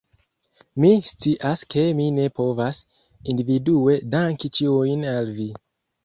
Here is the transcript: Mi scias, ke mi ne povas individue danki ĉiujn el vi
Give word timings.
Mi 0.83 0.87
scias, 1.09 1.59
ke 1.73 1.83
mi 1.99 2.07
ne 2.15 2.25
povas 2.39 2.79
individue 3.33 3.99
danki 4.15 4.51
ĉiujn 4.61 5.05
el 5.13 5.29
vi 5.37 5.47